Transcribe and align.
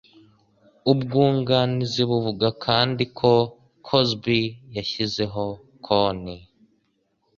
Ubwunganizi 0.91 2.01
buvuga 2.09 2.47
kandi 2.65 3.03
ko 3.17 3.31
Cosby 3.87 4.41
yashyizeho 4.75 5.43
konti 5.85 6.37